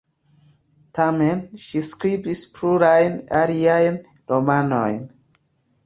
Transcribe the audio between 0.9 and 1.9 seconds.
Tamen, ŝi